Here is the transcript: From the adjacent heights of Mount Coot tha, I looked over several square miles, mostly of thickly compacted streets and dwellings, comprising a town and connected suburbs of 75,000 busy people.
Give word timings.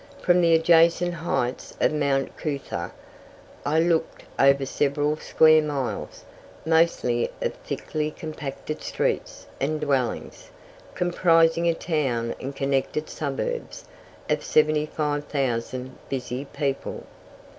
From 0.19 0.41
the 0.41 0.55
adjacent 0.55 1.13
heights 1.13 1.77
of 1.79 1.93
Mount 1.93 2.35
Coot 2.35 2.71
tha, 2.71 2.91
I 3.63 3.79
looked 3.79 4.23
over 4.39 4.65
several 4.65 5.15
square 5.17 5.61
miles, 5.61 6.25
mostly 6.65 7.29
of 7.39 7.53
thickly 7.53 8.09
compacted 8.09 8.81
streets 8.81 9.45
and 9.59 9.79
dwellings, 9.79 10.49
comprising 10.95 11.67
a 11.69 11.75
town 11.75 12.33
and 12.41 12.55
connected 12.55 13.11
suburbs 13.11 13.85
of 14.27 14.43
75,000 14.43 15.95
busy 16.09 16.45
people. 16.45 17.03